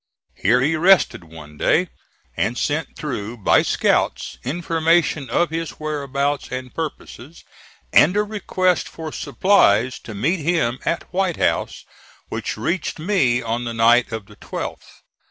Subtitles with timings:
[0.33, 1.89] Here he rested one day,
[2.35, 7.43] and sent through by scouts information of his whereabouts and purposes,
[7.93, 11.85] and a request for supplies to meet him at White House,
[12.29, 15.03] which reached me on the night of the 12th.